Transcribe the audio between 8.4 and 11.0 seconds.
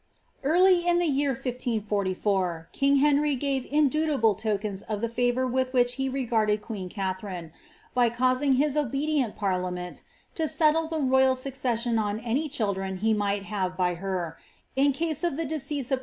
his obe dient [Mirliament to settle the